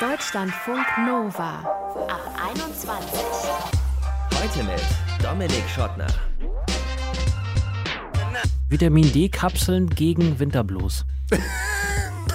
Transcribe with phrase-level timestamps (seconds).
[0.00, 1.58] Deutschlandfunk Nova
[2.06, 2.20] ab
[2.54, 3.20] 21.
[4.32, 4.80] Heute mit
[5.20, 6.06] Dominik Schottner.
[8.68, 11.04] Vitamin D-Kapseln gegen Winterblues.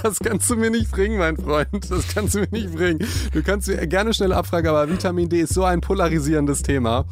[0.04, 1.90] Das kannst du mir nicht bringen, mein Freund.
[1.90, 3.00] Das kannst du mir nicht bringen.
[3.32, 7.06] Du kannst mir gerne schnell abfragen, aber Vitamin D ist so ein polarisierendes Thema.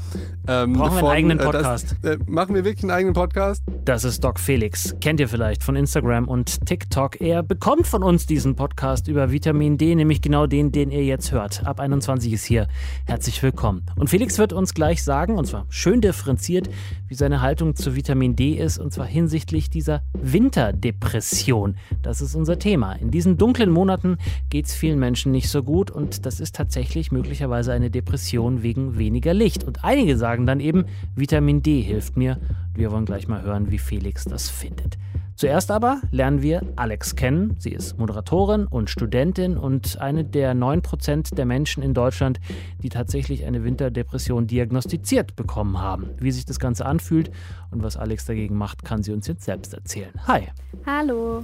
[0.46, 1.94] Ähm, Brauchen wir einen eigenen Podcast.
[1.94, 3.64] Äh, das, äh, machen wir wirklich einen eigenen Podcast?
[3.86, 4.94] Das ist Doc Felix.
[5.00, 7.22] Kennt ihr vielleicht von Instagram und TikTok.
[7.22, 11.32] Er bekommt von uns diesen Podcast über Vitamin D, nämlich genau den, den ihr jetzt
[11.32, 11.66] hört.
[11.66, 12.68] Ab 21 ist hier.
[13.06, 13.86] Herzlich willkommen.
[13.96, 16.70] Und Felix wird uns gleich sagen, und zwar schön differenziert,
[17.08, 21.78] wie seine Haltung zu Vitamin D ist, und zwar hinsichtlich dieser Winterdepression.
[22.02, 22.81] Das ist unser Thema.
[23.00, 24.18] In diesen dunklen Monaten
[24.50, 28.98] geht es vielen Menschen nicht so gut und das ist tatsächlich möglicherweise eine Depression wegen
[28.98, 29.64] weniger Licht.
[29.64, 32.38] Und einige sagen, sagen dann eben, Vitamin D hilft mir.
[32.74, 34.98] Wir wollen gleich mal hören, wie Felix das findet.
[35.42, 37.56] Zuerst aber lernen wir Alex kennen.
[37.58, 42.40] Sie ist Moderatorin und Studentin und eine der 9% der Menschen in Deutschland,
[42.84, 46.12] die tatsächlich eine Winterdepression diagnostiziert bekommen haben.
[46.20, 47.32] Wie sich das Ganze anfühlt
[47.72, 50.14] und was Alex dagegen macht, kann sie uns jetzt selbst erzählen.
[50.28, 50.50] Hi.
[50.86, 51.44] Hallo.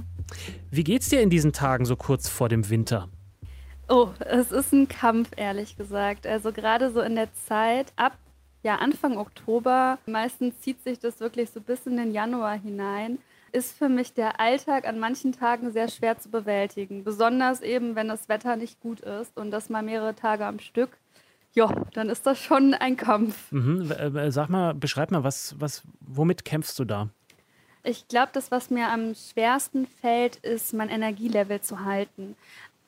[0.70, 3.08] Wie geht's dir in diesen Tagen so kurz vor dem Winter?
[3.88, 6.24] Oh, es ist ein Kampf, ehrlich gesagt.
[6.24, 8.16] Also gerade so in der Zeit ab
[8.62, 13.18] ja, Anfang Oktober, meistens zieht sich das wirklich so bis in den Januar hinein,
[13.52, 17.04] ist für mich der Alltag an manchen Tagen sehr schwer zu bewältigen.
[17.04, 20.98] Besonders eben, wenn das Wetter nicht gut ist und das mal mehrere Tage am Stück.
[21.54, 23.50] Ja, dann ist das schon ein Kampf.
[23.50, 23.90] Mhm.
[23.90, 27.08] Äh, sag mal, beschreib mal, was, was, womit kämpfst du da?
[27.82, 32.36] Ich glaube, das, was mir am schwersten fällt, ist, mein Energielevel zu halten.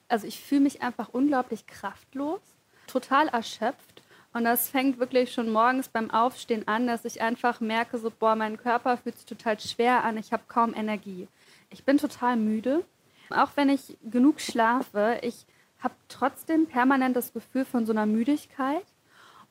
[0.09, 2.41] Also ich fühle mich einfach unglaublich kraftlos,
[2.87, 3.90] total erschöpft
[4.33, 8.37] und das fängt wirklich schon morgens beim Aufstehen an, dass ich einfach merke, so, boah,
[8.37, 11.27] mein Körper fühlt sich total schwer an, ich habe kaum Energie.
[11.71, 12.85] Ich bin total müde.
[13.31, 15.47] Auch wenn ich genug schlafe, ich
[15.81, 18.85] habe trotzdem permanent das Gefühl von so einer Müdigkeit.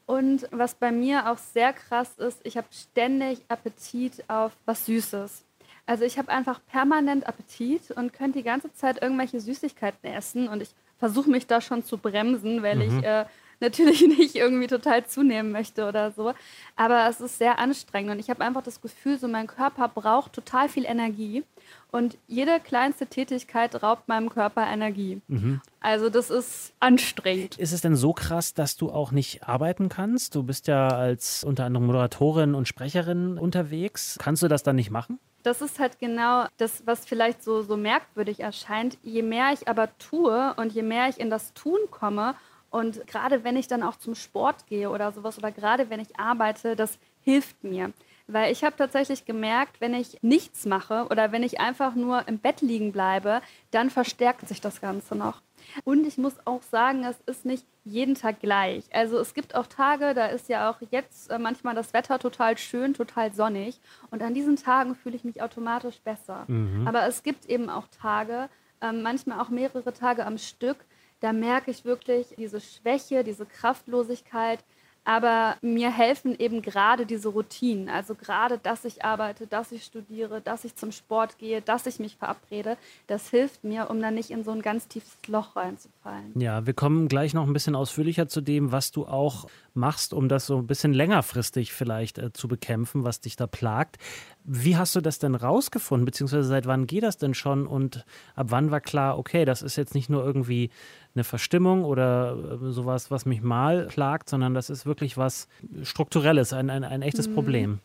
[0.06, 5.44] Und was bei mir auch sehr krass ist, ich habe ständig Appetit auf was Süßes.
[5.86, 10.48] Also ich habe einfach permanent Appetit und könnte die ganze Zeit irgendwelche Süßigkeiten essen.
[10.48, 12.82] Und ich versuche mich da schon zu bremsen, weil mhm.
[13.00, 13.26] ich äh,
[13.60, 16.34] natürlich nicht irgendwie total zunehmen möchte oder so.
[16.76, 20.34] Aber es ist sehr anstrengend und ich habe einfach das Gefühl, so mein Körper braucht
[20.34, 21.44] total viel Energie
[21.92, 25.22] und jede kleinste Tätigkeit raubt meinem Körper Energie.
[25.28, 25.62] Mhm.
[25.80, 27.58] Also das ist anstrengend.
[27.58, 30.36] Ist es denn so krass, dass du auch nicht arbeiten kannst?
[30.36, 34.18] Du bist ja als unter anderem Moderatorin und Sprecherin unterwegs.
[34.20, 35.20] Kannst du das dann nicht machen?
[35.44, 38.98] Das ist halt genau das, was vielleicht so, so merkwürdig erscheint.
[39.02, 42.36] Je mehr ich aber tue und je mehr ich in das Tun komme,
[42.70, 46.20] und gerade wenn ich dann auch zum Sport gehe oder sowas oder gerade wenn ich
[46.20, 47.92] arbeite, das hilft mir.
[48.28, 52.38] Weil ich habe tatsächlich gemerkt, wenn ich nichts mache oder wenn ich einfach nur im
[52.38, 53.42] Bett liegen bleibe,
[53.72, 55.42] dann verstärkt sich das Ganze noch.
[55.84, 58.86] Und ich muss auch sagen, es ist nicht jeden Tag gleich.
[58.94, 62.58] Also es gibt auch Tage, da ist ja auch jetzt äh, manchmal das Wetter total
[62.58, 63.80] schön, total sonnig.
[64.12, 66.46] Und an diesen Tagen fühle ich mich automatisch besser.
[66.48, 66.88] Mhm.
[66.88, 68.50] Aber es gibt eben auch Tage,
[68.82, 70.78] äh, manchmal auch mehrere Tage am Stück,
[71.20, 74.60] da merke ich wirklich diese Schwäche, diese Kraftlosigkeit.
[75.06, 77.90] Aber mir helfen eben gerade diese Routinen.
[77.90, 82.00] Also gerade, dass ich arbeite, dass ich studiere, dass ich zum Sport gehe, dass ich
[82.00, 82.78] mich verabrede.
[83.08, 86.40] Das hilft mir, um dann nicht in so ein ganz tiefes Loch reinzufallen.
[86.40, 89.48] Ja, wir kommen gleich noch ein bisschen ausführlicher zu dem, was du auch
[89.80, 93.98] machst, um das so ein bisschen längerfristig vielleicht äh, zu bekämpfen, was dich da plagt.
[94.44, 98.48] Wie hast du das denn rausgefunden, beziehungsweise seit wann geht das denn schon und ab
[98.50, 100.70] wann war klar, okay, das ist jetzt nicht nur irgendwie
[101.16, 105.48] eine Verstimmung oder äh, sowas, was mich mal plagt, sondern das ist wirklich was
[105.84, 107.34] Strukturelles, ein, ein, ein echtes mhm.
[107.34, 107.80] Problem.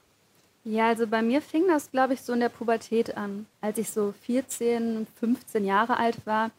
[0.64, 3.46] Ja, also bei mir fing das, glaube ich, so in der Pubertät an.
[3.60, 6.50] Als ich so 14, 15 Jahre alt war,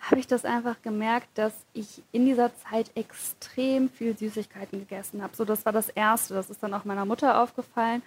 [0.00, 5.34] habe ich das einfach gemerkt, dass ich in dieser Zeit extrem viel Süßigkeiten gegessen habe.
[5.34, 6.34] So, das war das Erste.
[6.34, 8.02] Das ist dann auch meiner Mutter aufgefallen.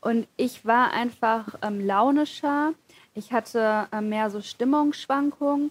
[0.00, 2.72] Und ich war einfach ähm, launischer.
[3.14, 5.70] Ich hatte äh, mehr so Stimmungsschwankungen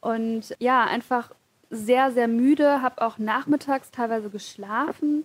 [0.00, 1.30] und ja, einfach
[1.68, 5.24] sehr, sehr müde, habe auch nachmittags teilweise geschlafen.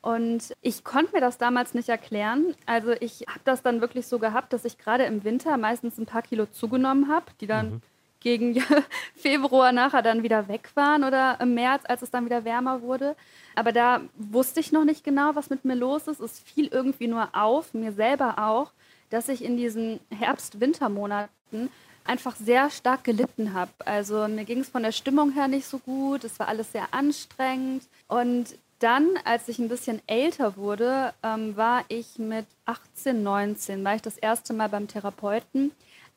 [0.00, 2.54] Und ich konnte mir das damals nicht erklären.
[2.66, 6.06] Also ich habe das dann wirklich so gehabt, dass ich gerade im Winter meistens ein
[6.06, 7.82] paar Kilo zugenommen habe, die dann mhm.
[8.22, 8.62] Gegen
[9.16, 13.16] Februar nachher dann wieder weg waren oder im März, als es dann wieder wärmer wurde.
[13.54, 16.20] Aber da wusste ich noch nicht genau, was mit mir los ist.
[16.20, 18.72] Es fiel irgendwie nur auf, mir selber auch,
[19.10, 21.70] dass ich in diesen Herbst-Wintermonaten
[22.04, 23.70] einfach sehr stark gelitten habe.
[23.84, 26.88] Also mir ging es von der Stimmung her nicht so gut, es war alles sehr
[26.92, 27.84] anstrengend.
[28.08, 33.94] Und dann, als ich ein bisschen älter wurde, ähm, war ich mit 18, 19, war
[33.94, 35.70] ich das erste Mal beim Therapeuten,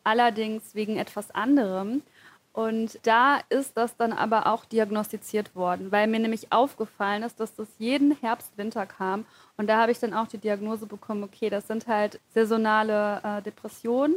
[0.06, 2.02] allerdings wegen etwas anderem.
[2.54, 7.54] Und da ist das dann aber auch diagnostiziert worden, weil mir nämlich aufgefallen ist, dass
[7.54, 9.26] das jeden Herbst, Winter kam.
[9.58, 13.42] Und da habe ich dann auch die Diagnose bekommen, okay, das sind halt saisonale äh,
[13.42, 14.16] Depressionen.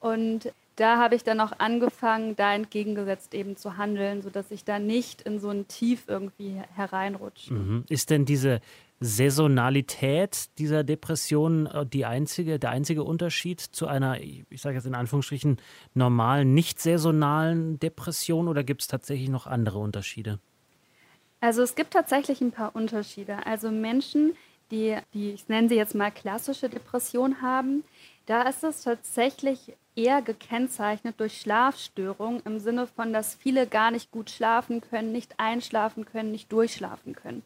[0.00, 4.78] Und da habe ich dann auch angefangen, da entgegengesetzt eben zu handeln, sodass ich da
[4.78, 7.54] nicht in so ein Tief irgendwie hereinrutsche.
[7.54, 7.84] Mhm.
[7.88, 8.60] Ist denn diese
[9.00, 14.94] Saisonalität dieser Depression äh, die einzige, der einzige Unterschied zu einer, ich sage jetzt in
[14.94, 15.58] Anführungsstrichen,
[15.94, 20.38] normalen, nicht saisonalen Depression oder gibt es tatsächlich noch andere Unterschiede?
[21.40, 23.46] Also es gibt tatsächlich ein paar Unterschiede.
[23.46, 24.34] Also Menschen,
[24.70, 27.84] die, die ich nenne sie jetzt mal klassische Depression haben,
[28.24, 34.10] da ist es tatsächlich eher gekennzeichnet durch Schlafstörungen im Sinne von, dass viele gar nicht
[34.10, 37.42] gut schlafen können, nicht einschlafen können, nicht durchschlafen können.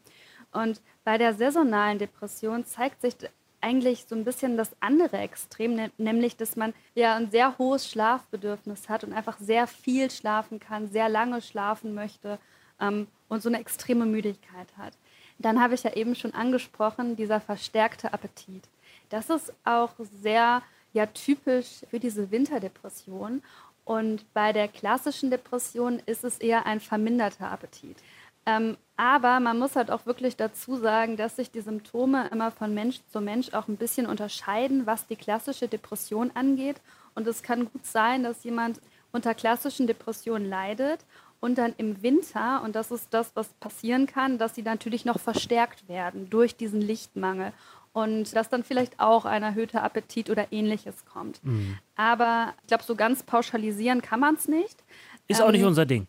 [0.51, 3.15] Und bei der saisonalen Depression zeigt sich
[3.61, 7.87] eigentlich so ein bisschen das andere Extrem, ne, nämlich dass man ja ein sehr hohes
[7.89, 12.39] Schlafbedürfnis hat und einfach sehr viel schlafen kann, sehr lange schlafen möchte
[12.79, 14.93] ähm, und so eine extreme Müdigkeit hat.
[15.37, 18.63] Dann habe ich ja eben schon angesprochen, dieser verstärkte Appetit.
[19.09, 20.61] Das ist auch sehr
[20.93, 23.41] ja, typisch für diese Winterdepression.
[23.85, 27.97] Und bei der klassischen Depression ist es eher ein verminderter Appetit.
[28.45, 32.71] Ähm, aber man muss halt auch wirklich dazu sagen, dass sich die Symptome immer von
[32.71, 36.75] Mensch zu Mensch auch ein bisschen unterscheiden, was die klassische Depression angeht.
[37.15, 38.79] Und es kann gut sein, dass jemand
[39.11, 40.99] unter klassischen Depressionen leidet
[41.39, 45.19] und dann im Winter, und das ist das, was passieren kann, dass sie natürlich noch
[45.19, 47.53] verstärkt werden durch diesen Lichtmangel
[47.93, 51.43] und dass dann vielleicht auch ein erhöhter Appetit oder ähnliches kommt.
[51.43, 51.79] Mhm.
[51.95, 54.83] Aber ich glaube, so ganz pauschalisieren kann man es nicht.
[55.31, 56.07] Ist ähm, auch nicht ähm, unser Ding.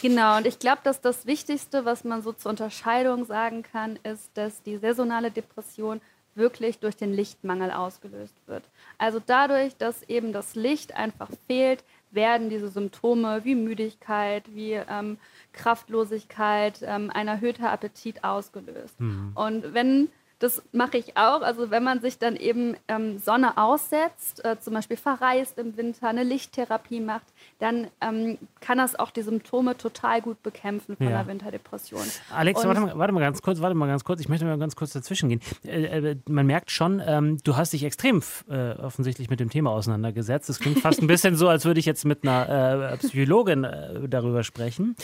[0.00, 4.30] Genau, und ich glaube, dass das Wichtigste, was man so zur Unterscheidung sagen kann, ist,
[4.34, 6.00] dass die saisonale Depression
[6.34, 8.64] wirklich durch den Lichtmangel ausgelöst wird.
[8.98, 15.18] Also dadurch, dass eben das Licht einfach fehlt, werden diese Symptome wie Müdigkeit, wie ähm,
[15.52, 18.98] Kraftlosigkeit, ähm, ein erhöhter Appetit ausgelöst.
[18.98, 19.32] Mhm.
[19.34, 20.08] Und wenn
[20.42, 21.42] das mache ich auch.
[21.42, 26.08] Also wenn man sich dann eben ähm, Sonne aussetzt, äh, zum Beispiel verreist im Winter,
[26.08, 27.31] eine Lichttherapie macht,
[27.62, 31.18] dann ähm, kann das auch die Symptome total gut bekämpfen von ja.
[31.18, 32.02] der Winterdepression.
[32.34, 34.20] Alex, warte mal, warte mal, ganz kurz, warte mal ganz kurz.
[34.20, 35.40] Ich möchte mal ganz kurz dazwischen gehen.
[35.64, 39.70] Äh, äh, man merkt schon, ähm, du hast dich extrem äh, offensichtlich mit dem Thema
[39.70, 40.50] auseinandergesetzt.
[40.50, 44.08] Es klingt fast ein bisschen so, als würde ich jetzt mit einer äh, Psychologin äh,
[44.08, 44.96] darüber sprechen.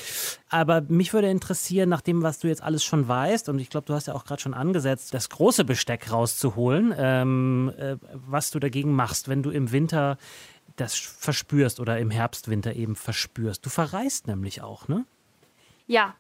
[0.49, 3.87] Aber mich würde interessieren, nach dem, was du jetzt alles schon weißt, und ich glaube,
[3.87, 8.59] du hast ja auch gerade schon angesetzt, das große Besteck rauszuholen, ähm, äh, was du
[8.59, 10.19] dagegen machst, wenn du im Winter
[10.77, 13.65] das verspürst oder im Herbst, Winter eben verspürst.
[13.65, 15.05] Du verreist nämlich auch, ne?
[15.87, 16.15] Ja.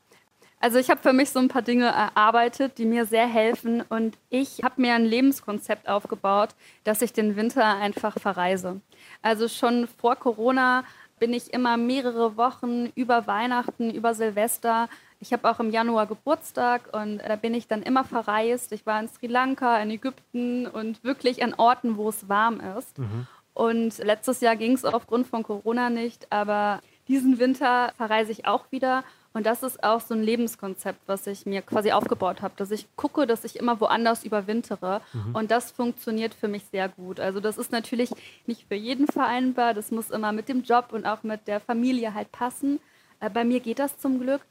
[0.60, 4.18] Also ich habe für mich so ein paar Dinge erarbeitet, die mir sehr helfen und
[4.28, 6.50] ich habe mir ein Lebenskonzept aufgebaut,
[6.82, 8.80] dass ich den Winter einfach verreise.
[9.22, 10.82] Also schon vor Corona
[11.20, 14.88] bin ich immer mehrere Wochen über Weihnachten, über Silvester
[15.20, 18.70] ich habe auch im Januar Geburtstag und da bin ich dann immer verreist.
[18.72, 22.98] Ich war in Sri Lanka, in Ägypten und wirklich an Orten, wo es warm ist.
[22.98, 23.26] Mhm.
[23.58, 28.70] Und letztes Jahr ging es aufgrund von Corona nicht, aber diesen Winter verreise ich auch
[28.70, 29.02] wieder.
[29.32, 32.86] Und das ist auch so ein Lebenskonzept, was ich mir quasi aufgebaut habe, dass ich
[32.94, 35.00] gucke, dass ich immer woanders überwintere.
[35.12, 35.34] Mhm.
[35.34, 37.18] Und das funktioniert für mich sehr gut.
[37.18, 38.10] Also das ist natürlich
[38.46, 39.74] nicht für jeden vereinbar.
[39.74, 42.78] Das muss immer mit dem Job und auch mit der Familie halt passen.
[43.18, 44.42] Äh, bei mir geht das zum Glück.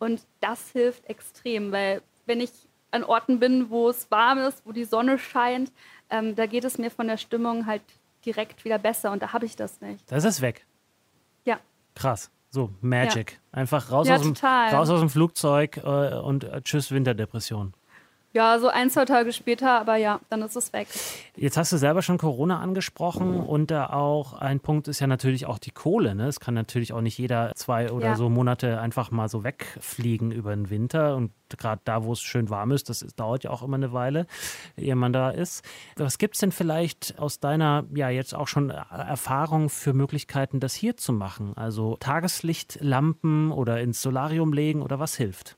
[0.00, 2.50] Und das hilft extrem, weil wenn ich
[2.90, 5.70] an Orten bin, wo es warm ist, wo die Sonne scheint,
[6.10, 7.82] ähm, da geht es mir von der Stimmung halt
[8.26, 10.10] direkt wieder besser und da habe ich das nicht.
[10.10, 10.66] Das ist weg.
[11.44, 11.58] Ja.
[11.94, 12.30] Krass.
[12.50, 13.32] So, Magic.
[13.32, 13.58] Ja.
[13.60, 17.74] Einfach raus, ja, aus dem, raus aus dem Flugzeug äh, und äh, tschüss Winterdepression.
[18.36, 20.88] Ja, so ein, zwei Tage später, aber ja, dann ist es weg.
[21.36, 25.46] Jetzt hast du selber schon Corona angesprochen und da auch ein Punkt ist ja natürlich
[25.46, 26.14] auch die Kohle.
[26.14, 26.26] Ne?
[26.26, 28.14] Es kann natürlich auch nicht jeder zwei oder ja.
[28.14, 32.50] so Monate einfach mal so wegfliegen über den Winter und gerade da, wo es schön
[32.50, 34.26] warm ist, das dauert ja auch immer eine Weile,
[34.76, 35.64] ehe man da ist.
[35.96, 40.74] Was gibt es denn vielleicht aus deiner, ja, jetzt auch schon Erfahrung für Möglichkeiten, das
[40.74, 41.56] hier zu machen?
[41.56, 45.56] Also Tageslichtlampen oder ins Solarium legen oder was hilft?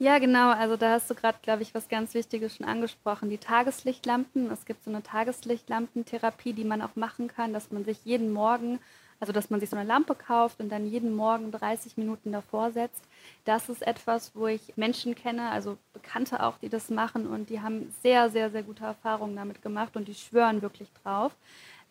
[0.00, 0.50] Ja, genau.
[0.52, 3.30] Also da hast du gerade, glaube ich, was ganz Wichtiges schon angesprochen.
[3.30, 4.50] Die Tageslichtlampen.
[4.50, 8.78] Es gibt so eine Tageslichtlampentherapie, die man auch machen kann, dass man sich jeden Morgen,
[9.18, 12.70] also dass man sich so eine Lampe kauft und dann jeden Morgen 30 Minuten davor
[12.70, 13.02] setzt.
[13.44, 17.60] Das ist etwas, wo ich Menschen kenne, also Bekannte auch, die das machen und die
[17.60, 21.34] haben sehr, sehr, sehr gute Erfahrungen damit gemacht und die schwören wirklich drauf.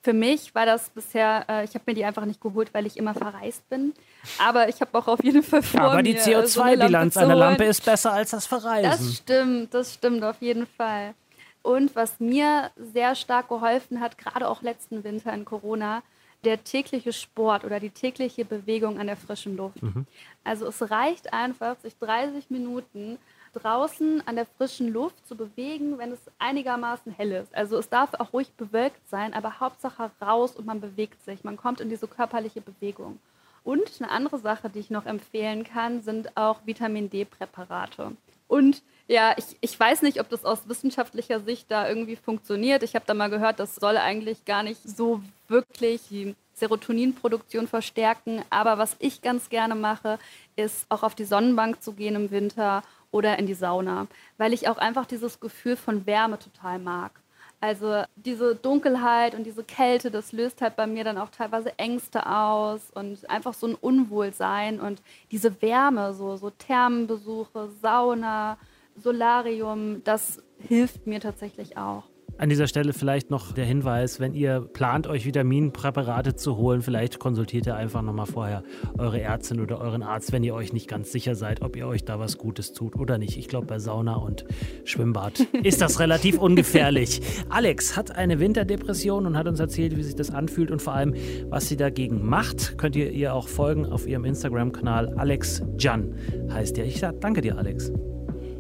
[0.07, 2.95] Für mich war das bisher, äh, ich habe mir die einfach nicht geholt, weil ich
[2.95, 3.91] immer verreist bin.
[4.39, 7.83] Aber ich habe auch auf jeden Fall vor Aber die CO2-Bilanz so einer Lampe ist
[7.83, 8.89] besser als das Verreisen.
[8.89, 11.13] Das stimmt, das stimmt auf jeden Fall.
[11.61, 16.03] Und was mir sehr stark geholfen hat, gerade auch letzten Winter in Corona,
[16.45, 19.83] der tägliche Sport oder die tägliche Bewegung an der frischen Luft.
[19.83, 20.05] Mhm.
[20.45, 23.17] Also es reicht einfach, sich 30 Minuten
[23.53, 27.53] draußen an der frischen Luft zu bewegen, wenn es einigermaßen hell ist.
[27.55, 31.43] Also es darf auch ruhig bewölkt sein, aber Hauptsache raus und man bewegt sich.
[31.43, 33.19] Man kommt in diese körperliche Bewegung.
[33.63, 38.13] Und eine andere Sache, die ich noch empfehlen kann, sind auch Vitamin D-Präparate.
[38.47, 42.83] Und ja, ich, ich weiß nicht, ob das aus wissenschaftlicher Sicht da irgendwie funktioniert.
[42.83, 48.43] Ich habe da mal gehört, das soll eigentlich gar nicht so wirklich die Serotoninproduktion verstärken.
[48.49, 50.19] Aber was ich ganz gerne mache,
[50.55, 54.67] ist auch auf die Sonnenbank zu gehen im Winter oder in die Sauna, weil ich
[54.67, 57.21] auch einfach dieses Gefühl von Wärme total mag.
[57.59, 62.27] Also diese Dunkelheit und diese Kälte, das löst halt bei mir dann auch teilweise Ängste
[62.27, 68.57] aus und einfach so ein Unwohlsein und diese Wärme, so, so Thermenbesuche, Sauna,
[68.95, 72.03] Solarium, das hilft mir tatsächlich auch.
[72.39, 77.17] An dieser Stelle vielleicht noch der Hinweis, wenn ihr plant, euch Vitaminpräparate zu holen, vielleicht
[77.17, 78.63] konsultiert ihr einfach nochmal vorher
[78.97, 82.05] eure Ärztin oder euren Arzt, wenn ihr euch nicht ganz sicher seid, ob ihr euch
[82.05, 83.37] da was Gutes tut oder nicht.
[83.37, 84.45] Ich glaube, bei Sauna und
[84.83, 87.21] Schwimmbad ist das relativ ungefährlich.
[87.49, 91.15] Alex hat eine Winterdepression und hat uns erzählt, wie sich das anfühlt und vor allem,
[91.49, 92.77] was sie dagegen macht.
[92.77, 95.15] Könnt ihr ihr auch folgen auf ihrem Instagram-Kanal.
[95.17, 96.13] Alex Jan
[96.51, 96.85] heißt ihr.
[96.85, 97.91] Ich sage danke dir, Alex.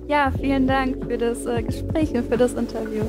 [0.07, 3.03] Ja, vielen Dank für das äh, Gespräch und für das Interview.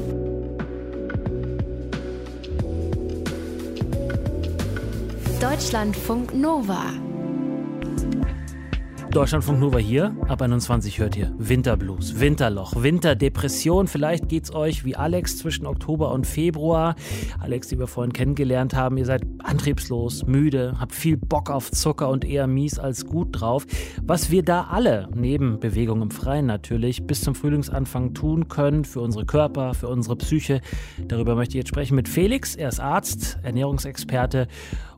[5.41, 6.83] Deutschlandfunk Nova.
[9.13, 10.17] Deutschlandfunk Nova hier.
[10.27, 13.87] Ab 21 hört ihr Winterblues, Winterloch, Winterdepression.
[13.87, 16.97] Vielleicht geht's euch wie Alex zwischen Oktober und Februar.
[17.39, 18.97] Alex, die wir vorhin kennengelernt haben.
[18.97, 23.65] Ihr seid antriebslos, müde, habt viel Bock auf Zucker und eher mies als gut drauf.
[24.03, 29.01] Was wir da alle, neben Bewegung im Freien natürlich, bis zum Frühlingsanfang tun können für
[29.01, 30.61] unsere Körper, für unsere Psyche.
[31.07, 32.57] Darüber möchte ich jetzt sprechen mit Felix.
[32.57, 34.49] Er ist Arzt, Ernährungsexperte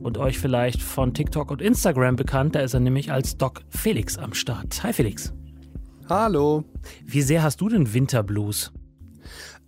[0.01, 2.55] und euch vielleicht von TikTok und Instagram bekannt.
[2.55, 4.19] Da ist er nämlich als Doc Felix.
[4.19, 4.83] Am Start.
[4.83, 5.33] Hi Felix.
[6.09, 6.65] Hallo.
[7.05, 8.73] Wie sehr hast du den Winterblues?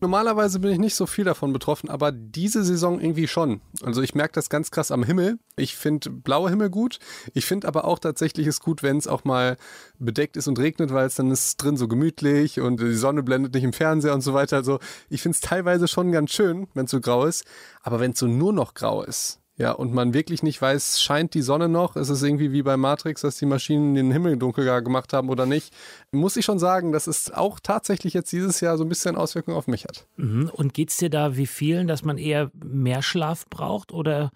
[0.00, 3.60] Normalerweise bin ich nicht so viel davon betroffen, aber diese Saison irgendwie schon.
[3.84, 5.38] Also ich merke das ganz krass am Himmel.
[5.54, 6.98] Ich finde blaue Himmel gut.
[7.34, 9.56] Ich finde aber auch tatsächlich es gut, wenn es auch mal
[10.00, 13.54] bedeckt ist und regnet, weil es dann ist drin so gemütlich und die Sonne blendet
[13.54, 14.56] nicht im Fernseher und so weiter.
[14.56, 17.44] Also ich finde es teilweise schon ganz schön, wenn es so grau ist.
[17.82, 21.34] Aber wenn es so nur noch grau ist, ja, und man wirklich nicht weiß, scheint
[21.34, 21.96] die Sonne noch?
[21.96, 25.44] Ist es irgendwie wie bei Matrix, dass die Maschinen den Himmel dunkel gemacht haben oder
[25.44, 25.74] nicht?
[26.10, 29.56] Muss ich schon sagen, dass es auch tatsächlich jetzt dieses Jahr so ein bisschen Auswirkungen
[29.56, 30.06] auf mich hat.
[30.16, 30.50] Mhm.
[30.54, 34.30] Und geht es dir da wie vielen, dass man eher mehr Schlaf braucht oder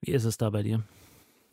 [0.00, 0.84] wie ist es da bei dir?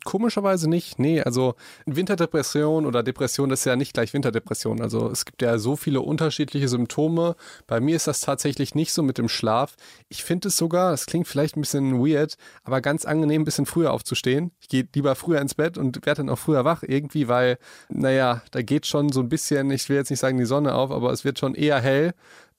[0.04, 0.98] Komischerweise nicht.
[0.98, 1.54] Nee, also
[1.86, 4.80] Winterdepression oder Depression ist ja nicht gleich Winterdepression.
[4.80, 7.36] Also es gibt ja so viele unterschiedliche Symptome.
[7.66, 9.76] Bei mir ist das tatsächlich nicht so mit dem Schlaf.
[10.08, 13.66] Ich finde es sogar, das klingt vielleicht ein bisschen weird, aber ganz angenehm, ein bisschen
[13.66, 14.50] früher aufzustehen.
[14.60, 18.42] Ich gehe lieber früher ins Bett und werde dann auch früher wach irgendwie, weil, naja,
[18.50, 21.12] da geht schon so ein bisschen, ich will jetzt nicht sagen die Sonne auf, aber
[21.12, 22.12] es wird schon eher hell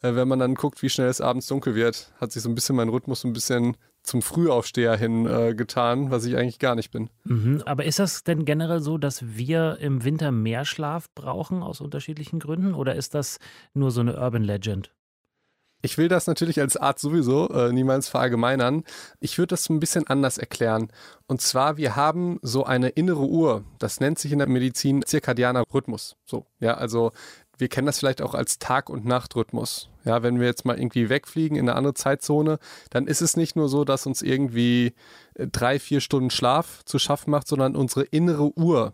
[0.03, 2.75] wenn man dann guckt, wie schnell es abends dunkel wird, hat sich so ein bisschen
[2.75, 6.91] mein Rhythmus so ein bisschen zum Frühaufsteher hin äh, getan, was ich eigentlich gar nicht
[6.91, 7.09] bin.
[7.23, 11.79] Mhm, aber ist das denn generell so, dass wir im Winter mehr Schlaf brauchen aus
[11.79, 13.39] unterschiedlichen Gründen oder ist das
[13.73, 14.91] nur so eine Urban Legend?
[15.85, 18.85] Ich will das natürlich als Arzt sowieso äh, niemals verallgemeinern.
[19.19, 20.87] Ich würde das ein bisschen anders erklären.
[21.27, 23.65] Und zwar, wir haben so eine innere Uhr.
[23.79, 26.15] Das nennt sich in der Medizin zirkadianer Rhythmus.
[26.25, 27.11] So, ja, also
[27.57, 29.89] wir kennen das vielleicht auch als Tag- und Nachtrhythmus.
[30.05, 33.55] Ja, wenn wir jetzt mal irgendwie wegfliegen in eine andere Zeitzone, dann ist es nicht
[33.55, 34.93] nur so, dass uns irgendwie
[35.35, 38.93] äh, drei, vier Stunden Schlaf zu schaffen macht, sondern unsere innere Uhr,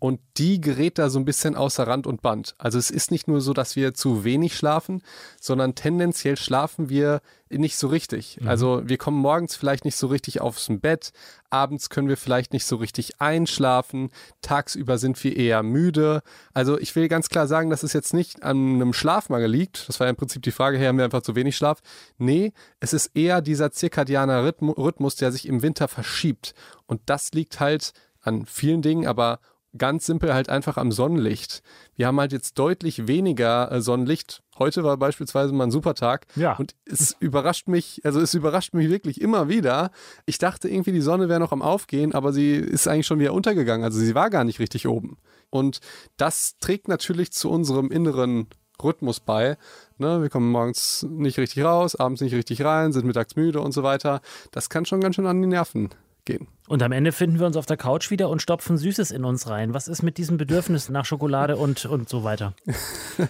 [0.00, 2.54] und die gerät da so ein bisschen außer Rand und Band.
[2.56, 5.02] Also es ist nicht nur so, dass wir zu wenig schlafen,
[5.38, 8.38] sondern tendenziell schlafen wir nicht so richtig.
[8.40, 8.48] Mhm.
[8.48, 11.12] Also wir kommen morgens vielleicht nicht so richtig aufs Bett,
[11.50, 16.22] abends können wir vielleicht nicht so richtig einschlafen, tagsüber sind wir eher müde.
[16.54, 19.86] Also ich will ganz klar sagen, dass es jetzt nicht an einem Schlafmangel liegt.
[19.86, 21.80] Das war ja im Prinzip die Frage, hey, haben wir einfach zu wenig Schlaf?
[22.16, 26.54] Nee, es ist eher dieser zirkadianer Rhythmus, der sich im Winter verschiebt.
[26.86, 27.92] Und das liegt halt
[28.22, 29.40] an vielen Dingen, aber
[29.76, 31.62] ganz simpel halt einfach am Sonnenlicht.
[31.94, 34.42] Wir haben halt jetzt deutlich weniger äh, Sonnenlicht.
[34.58, 36.26] Heute war beispielsweise mal ein super Tag.
[36.36, 36.56] Ja.
[36.56, 39.90] Und es überrascht mich, also es überrascht mich wirklich immer wieder.
[40.26, 43.32] Ich dachte irgendwie, die Sonne wäre noch am Aufgehen, aber sie ist eigentlich schon wieder
[43.32, 43.84] untergegangen.
[43.84, 45.18] Also sie war gar nicht richtig oben.
[45.50, 45.80] Und
[46.16, 48.48] das trägt natürlich zu unserem inneren
[48.82, 49.56] Rhythmus bei.
[49.98, 53.72] Ne, wir kommen morgens nicht richtig raus, abends nicht richtig rein, sind mittags müde und
[53.72, 54.20] so weiter.
[54.50, 55.90] Das kann schon ganz schön an die Nerven
[56.30, 56.48] gehen.
[56.68, 59.48] Und am Ende finden wir uns auf der Couch wieder und stopfen Süßes in uns
[59.48, 59.74] rein.
[59.74, 62.54] Was ist mit diesem Bedürfnis nach Schokolade und, und so weiter?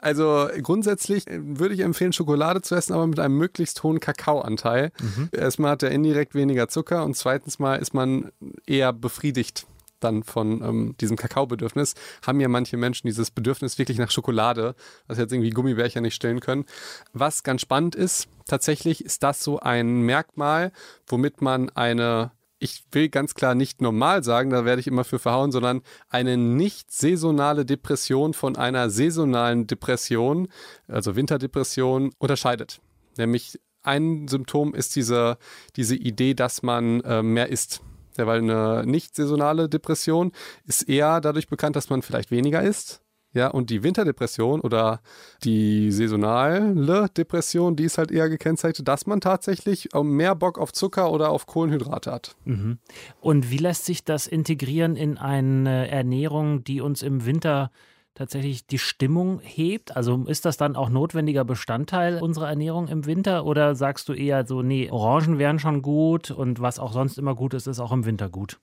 [0.00, 4.90] Also grundsätzlich äh, würde ich empfehlen, Schokolade zu essen, aber mit einem möglichst hohen Kakaoanteil.
[5.00, 5.28] Mhm.
[5.32, 8.32] Erstmal hat er indirekt weniger Zucker und zweitens mal ist man
[8.66, 9.66] eher befriedigt
[10.04, 11.94] dann von ähm, diesem Kakaobedürfnis,
[12.26, 14.74] haben ja manche Menschen dieses Bedürfnis wirklich nach Schokolade,
[15.06, 16.64] was jetzt irgendwie Gummibärchen nicht stillen können.
[17.12, 20.72] Was ganz spannend ist, tatsächlich ist das so ein Merkmal,
[21.06, 22.32] womit man eine
[22.62, 26.36] ich will ganz klar nicht normal sagen, da werde ich immer für verhauen, sondern eine
[26.36, 30.46] nicht saisonale Depression von einer saisonalen Depression,
[30.86, 32.80] also Winterdepression, unterscheidet.
[33.18, 35.38] Nämlich ein Symptom ist diese,
[35.74, 37.80] diese Idee, dass man äh, mehr isst.
[38.16, 40.32] Weil eine nicht saisonale Depression
[40.64, 43.02] ist eher dadurch bekannt, dass man vielleicht weniger isst
[43.34, 45.00] ja, und die Winterdepression oder
[45.42, 51.10] die saisonale Depression, die ist halt eher gekennzeichnet, dass man tatsächlich mehr Bock auf Zucker
[51.10, 52.36] oder auf Kohlenhydrate hat.
[52.44, 52.78] Mhm.
[53.20, 57.70] Und wie lässt sich das integrieren in eine Ernährung, die uns im Winter
[58.14, 59.96] tatsächlich die Stimmung hebt?
[59.96, 64.46] Also ist das dann auch notwendiger Bestandteil unserer Ernährung im Winter oder sagst du eher
[64.46, 67.92] so, nee, Orangen wären schon gut und was auch sonst immer gut ist, ist auch
[67.92, 68.58] im Winter gut?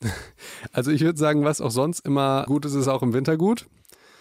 [0.72, 3.66] Also ich würde sagen, was auch sonst immer gut ist, ist auch im Winter gut.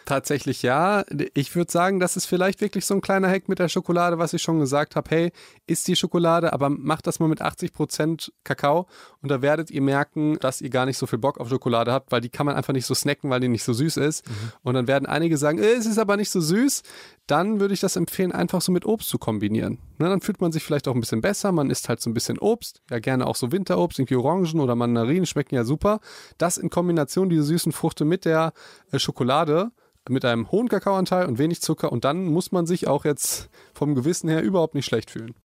[0.06, 1.04] Tatsächlich ja.
[1.34, 4.34] Ich würde sagen, das ist vielleicht wirklich so ein kleiner Hack mit der Schokolade, was
[4.34, 5.10] ich schon gesagt habe.
[5.10, 5.32] Hey,
[5.68, 8.88] isst die Schokolade, aber macht das mal mit 80% Kakao
[9.22, 12.12] und da werdet ihr merken, dass ihr gar nicht so viel Bock auf Schokolade habt,
[12.12, 14.28] weil die kann man einfach nicht so snacken, weil die nicht so süß ist.
[14.28, 14.34] Mhm.
[14.64, 16.84] Und dann werden einige sagen, äh, es ist aber nicht so süß.
[17.28, 19.78] Dann würde ich das empfehlen, einfach so mit Obst zu kombinieren.
[20.00, 21.52] Ne, dann fühlt man sich vielleicht auch ein bisschen besser.
[21.52, 22.82] Man isst halt so ein bisschen Obst.
[22.90, 26.00] Ja, gerne auch so Winterobst, irgendwie Orangen oder Mandarinen schmecken ja super.
[26.38, 28.54] Das in Kombination, diese süßen Früchte mit der
[28.92, 29.72] äh, Schokolade
[30.10, 33.96] mit einem hohen Kakaoanteil und wenig Zucker und dann muss man sich auch jetzt vom
[33.96, 35.36] Gewissen her überhaupt nicht schlecht fühlen.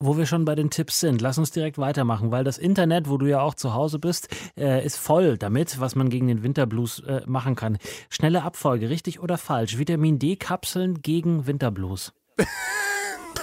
[0.00, 3.18] Wo wir schon bei den Tipps sind, lass uns direkt weitermachen, weil das Internet, wo
[3.18, 7.00] du ja auch zu Hause bist, äh, ist voll damit, was man gegen den Winterblues
[7.00, 7.78] äh, machen kann.
[8.08, 9.76] Schnelle Abfolge, richtig oder falsch?
[9.76, 12.12] Vitamin D-Kapseln gegen Winterblues.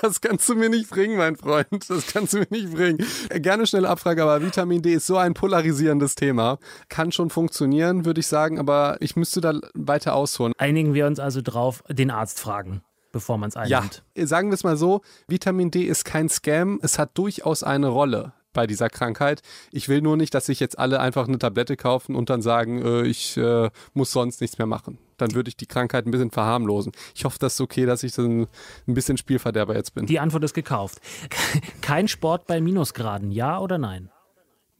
[0.02, 1.68] Das kannst du mir nicht bringen, mein Freund.
[1.90, 2.98] Das kannst du mir nicht bringen.
[3.30, 6.60] Gerne schnelle Abfrage, aber Vitamin D ist so ein polarisierendes Thema.
[6.90, 10.54] Kann schon funktionieren, würde ich sagen, aber ich müsste da weiter ausholen.
[10.58, 14.04] Einigen wir uns also drauf, den Arzt fragen bevor man es einnimmt.
[14.18, 17.88] Ja, sagen wir es mal so, Vitamin D ist kein Scam, es hat durchaus eine
[17.88, 19.42] Rolle bei dieser Krankheit.
[19.72, 22.82] Ich will nur nicht, dass sich jetzt alle einfach eine Tablette kaufen und dann sagen,
[22.84, 24.98] äh, ich äh, muss sonst nichts mehr machen.
[25.18, 26.92] Dann würde ich die Krankheit ein bisschen verharmlosen.
[27.14, 28.48] Ich hoffe, das ist okay, dass ich so ein,
[28.88, 30.06] ein bisschen Spielverderber jetzt bin.
[30.06, 31.00] Die Antwort ist gekauft.
[31.82, 34.10] Kein Sport bei Minusgraden, ja oder nein?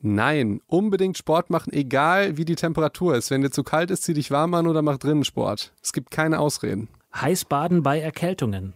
[0.02, 3.32] Nein, unbedingt Sport machen, egal wie die Temperatur ist.
[3.32, 5.74] Wenn dir zu kalt ist, zieh dich warm an oder mach drinnen Sport.
[5.82, 6.90] Es gibt keine Ausreden.
[7.16, 8.74] Heißbaden bei Erkältungen.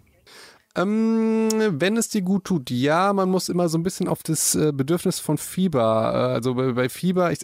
[0.76, 4.56] Ähm, wenn es dir gut tut, ja, man muss immer so ein bisschen auf das
[4.56, 7.40] äh, Bedürfnis von Fieber, äh, also bei, bei Fieber, ich,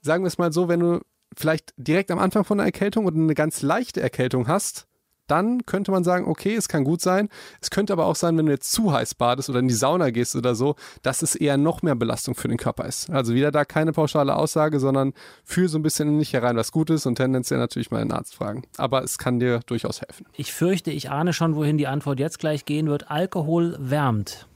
[0.00, 1.00] sagen wir es mal so, wenn du
[1.36, 4.86] vielleicht direkt am Anfang von einer Erkältung oder eine ganz leichte Erkältung hast,
[5.26, 7.28] dann könnte man sagen, okay, es kann gut sein.
[7.60, 10.10] Es könnte aber auch sein, wenn du jetzt zu heiß badest oder in die Sauna
[10.10, 13.10] gehst oder so, dass es eher noch mehr Belastung für den Körper ist.
[13.10, 16.72] Also wieder da keine pauschale Aussage, sondern fühl so ein bisschen in dich herein, was
[16.72, 18.64] gut ist und tendenziell natürlich mal den Arzt fragen.
[18.76, 20.26] Aber es kann dir durchaus helfen.
[20.34, 23.10] Ich fürchte, ich ahne schon, wohin die Antwort jetzt gleich gehen wird.
[23.10, 24.46] Alkohol wärmt.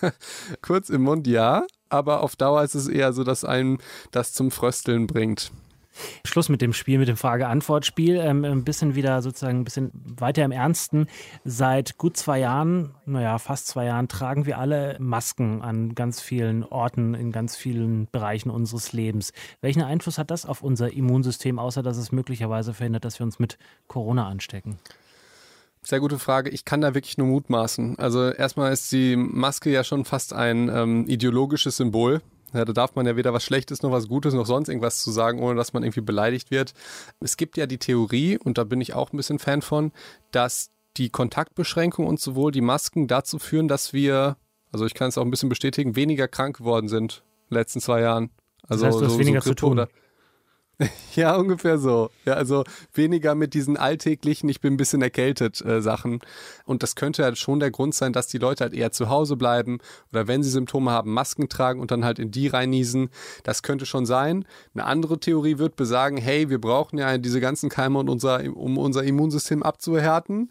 [0.62, 3.78] Kurz im Mund ja, aber auf Dauer ist es eher so, dass einem
[4.10, 5.50] das zum Frösteln bringt.
[6.24, 8.16] Schluss mit dem Spiel, mit dem Frage-Antwort-Spiel.
[8.16, 11.06] Ähm, ein bisschen wieder sozusagen ein bisschen weiter im Ernsten.
[11.44, 16.64] Seit gut zwei Jahren, naja, fast zwei Jahren, tragen wir alle Masken an ganz vielen
[16.64, 19.32] Orten, in ganz vielen Bereichen unseres Lebens.
[19.60, 23.38] Welchen Einfluss hat das auf unser Immunsystem, außer dass es möglicherweise verhindert, dass wir uns
[23.38, 23.58] mit
[23.88, 24.78] Corona anstecken?
[25.82, 26.50] Sehr gute Frage.
[26.50, 27.98] Ich kann da wirklich nur mutmaßen.
[27.98, 32.20] Also erstmal ist die Maske ja schon fast ein ähm, ideologisches Symbol.
[32.52, 35.10] Ja, da darf man ja weder was Schlechtes noch was Gutes noch sonst irgendwas zu
[35.10, 36.74] sagen, ohne dass man irgendwie beleidigt wird.
[37.20, 39.92] Es gibt ja die Theorie, und da bin ich auch ein bisschen Fan von,
[40.32, 44.36] dass die Kontaktbeschränkung und sowohl die Masken dazu führen, dass wir,
[44.72, 47.80] also ich kann es auch ein bisschen bestätigen, weniger krank geworden sind in den letzten
[47.80, 48.30] zwei Jahren.
[48.66, 49.72] Also das heißt, du hast so, weniger so zu tun.
[49.72, 49.88] Oder,
[51.14, 52.10] Ja, ungefähr so.
[52.24, 52.64] Ja, also
[52.94, 56.20] weniger mit diesen alltäglichen, ich bin ein bisschen erkältet äh, Sachen.
[56.64, 59.36] Und das könnte halt schon der Grund sein, dass die Leute halt eher zu Hause
[59.36, 59.78] bleiben
[60.12, 63.10] oder wenn sie Symptome haben, Masken tragen und dann halt in die reinniesen.
[63.42, 64.44] Das könnte schon sein.
[64.74, 68.78] Eine andere Theorie wird besagen, hey, wir brauchen ja diese ganzen Keime, und unser, um
[68.78, 70.50] unser Immunsystem abzuhärten.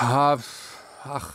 [0.00, 0.38] Ja,
[1.04, 1.34] ach,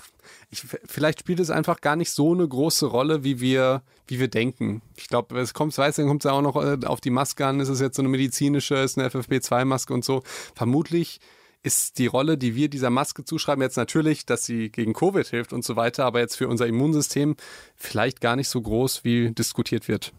[0.54, 4.28] ich, vielleicht spielt es einfach gar nicht so eine große Rolle, wie wir, wie wir
[4.28, 4.82] denken.
[4.96, 7.46] Ich glaube, es kommt, weiß, dann kommt es ja auch noch äh, auf die Maske
[7.46, 7.60] an.
[7.60, 10.24] Ist es jetzt so eine medizinische, ist eine FFP2-Maske und so.
[10.56, 11.20] Vermutlich
[11.64, 15.54] ist die Rolle, die wir dieser Maske zuschreiben, jetzt natürlich, dass sie gegen Covid hilft
[15.54, 17.36] und so weiter, aber jetzt für unser Immunsystem
[17.76, 20.14] vielleicht gar nicht so groß, wie diskutiert wird.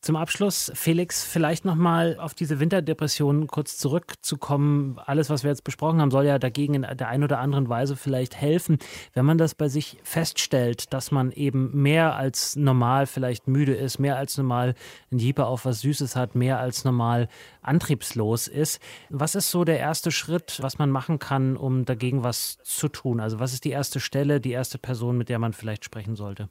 [0.00, 4.98] Zum Abschluss, Felix, vielleicht nochmal auf diese Winterdepression kurz zurückzukommen.
[5.04, 7.96] Alles, was wir jetzt besprochen haben, soll ja dagegen in der einen oder anderen Weise
[7.96, 8.78] vielleicht helfen.
[9.12, 13.98] Wenn man das bei sich feststellt, dass man eben mehr als normal vielleicht müde ist,
[13.98, 14.74] mehr als normal
[15.10, 17.28] ein Jeeper auf was Süßes hat, mehr als normal
[17.62, 22.58] antriebslos ist, was ist so der erste Schritt, was man machen kann, um dagegen was
[22.62, 23.20] zu tun?
[23.20, 26.48] Also was ist die erste Stelle, die erste Person, mit der man vielleicht sprechen sollte?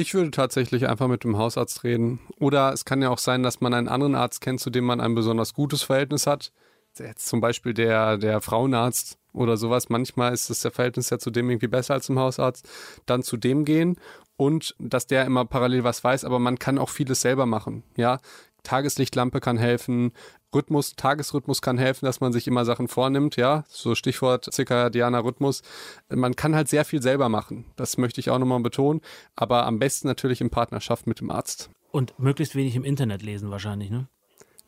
[0.00, 2.20] Ich würde tatsächlich einfach mit dem Hausarzt reden.
[2.38, 5.00] Oder es kann ja auch sein, dass man einen anderen Arzt kennt, zu dem man
[5.00, 6.52] ein besonders gutes Verhältnis hat.
[6.96, 9.88] Jetzt zum Beispiel der, der Frauenarzt oder sowas.
[9.88, 12.68] Manchmal ist das Verhältnis ja zu dem irgendwie besser als zum Hausarzt.
[13.06, 13.96] Dann zu dem gehen
[14.36, 17.82] und dass der immer parallel was weiß, aber man kann auch vieles selber machen.
[17.96, 18.20] Ja,
[18.68, 20.12] Tageslichtlampe kann helfen,
[20.54, 25.62] Rhythmus, Tagesrhythmus kann helfen, dass man sich immer Sachen vornimmt, ja, so Stichwort zirkadianer Rhythmus.
[26.10, 27.64] Man kann halt sehr viel selber machen.
[27.76, 29.00] Das möchte ich auch nochmal betonen,
[29.36, 31.70] aber am besten natürlich in Partnerschaft mit dem Arzt.
[31.92, 34.06] Und möglichst wenig im Internet lesen wahrscheinlich, ne?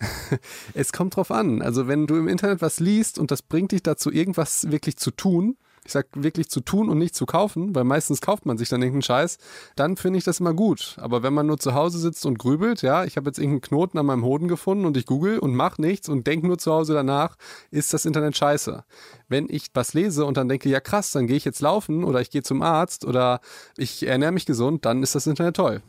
[0.72, 1.60] es kommt drauf an.
[1.60, 5.10] Also wenn du im Internet was liest und das bringt dich dazu, irgendwas wirklich zu
[5.10, 8.68] tun, ich sag wirklich zu tun und nicht zu kaufen, weil meistens kauft man sich
[8.68, 9.38] dann irgendeinen Scheiß,
[9.76, 10.96] dann finde ich das immer gut.
[11.00, 13.98] Aber wenn man nur zu Hause sitzt und grübelt, ja, ich habe jetzt irgendeinen Knoten
[13.98, 16.92] an meinem Hoden gefunden und ich google und mache nichts und denke nur zu Hause
[16.94, 17.36] danach,
[17.70, 18.84] ist das Internet scheiße.
[19.28, 22.20] Wenn ich was lese und dann denke, ja krass, dann gehe ich jetzt laufen oder
[22.20, 23.40] ich gehe zum Arzt oder
[23.76, 25.82] ich ernähre mich gesund, dann ist das Internet toll.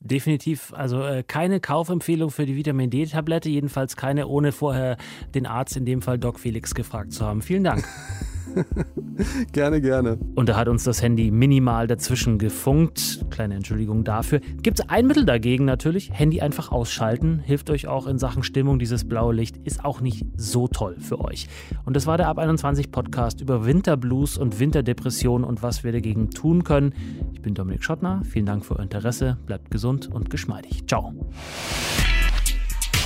[0.00, 4.98] Definitiv, also äh, keine Kaufempfehlung für die Vitamin D-Tablette, jedenfalls keine, ohne vorher
[5.34, 7.40] den Arzt, in dem Fall Doc Felix, gefragt zu haben.
[7.40, 7.84] Vielen Dank.
[9.52, 10.18] gerne, gerne.
[10.34, 13.24] Und da hat uns das Handy minimal dazwischen gefunkt.
[13.30, 14.40] Kleine Entschuldigung dafür.
[14.62, 16.10] Gibt es ein Mittel dagegen natürlich?
[16.12, 17.38] Handy einfach ausschalten.
[17.38, 18.78] Hilft euch auch in Sachen Stimmung.
[18.78, 21.48] Dieses blaue Licht ist auch nicht so toll für euch.
[21.84, 26.30] Und das war der Ab 21 Podcast über Winterblues und Winterdepression und was wir dagegen
[26.30, 26.94] tun können.
[27.32, 28.22] Ich bin Dominik Schottner.
[28.24, 29.36] Vielen Dank für euer Interesse.
[29.46, 30.86] Bleibt gesund und geschmeidig.
[30.86, 31.12] Ciao.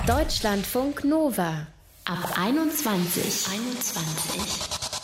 [0.06, 1.66] Deutschlandfunk Nova.
[2.06, 3.46] Ab 21.
[3.52, 4.77] 21.